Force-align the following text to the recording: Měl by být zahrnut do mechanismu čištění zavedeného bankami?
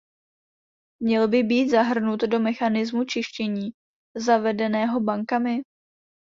Měl 1.01 1.27
by 1.27 1.43
být 1.43 1.69
zahrnut 1.69 2.19
do 2.21 2.39
mechanismu 2.39 3.03
čištění 3.03 3.71
zavedeného 4.25 4.99
bankami? 4.99 5.61